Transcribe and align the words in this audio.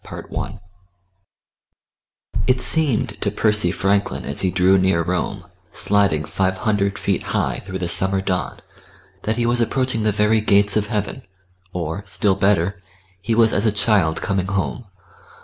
CHAPTER 0.03 0.25
II 0.33 0.39
I 0.39 0.59
It 2.47 2.59
seemed 2.59 3.21
to 3.21 3.29
Percy 3.29 3.69
Franklin 3.69 4.25
as 4.25 4.39
he 4.41 4.49
drew 4.49 4.79
near 4.79 5.03
Rome, 5.03 5.45
sliding 5.73 6.25
five 6.25 6.57
hundred 6.57 6.97
feet 6.97 7.21
high 7.21 7.59
through 7.59 7.77
the 7.77 7.87
summer 7.87 8.19
dawn, 8.19 8.61
that 9.25 9.37
he 9.37 9.45
was 9.45 9.61
approaching 9.61 10.01
the 10.01 10.11
very 10.11 10.41
gates 10.41 10.75
of 10.75 10.87
heaven, 10.87 11.21
or, 11.71 12.03
still 12.07 12.33
better, 12.33 12.81
he 13.21 13.35
was 13.35 13.53
as 13.53 13.67
a 13.67 13.71
child 13.71 14.23
coming 14.23 14.47
home. 14.47 14.85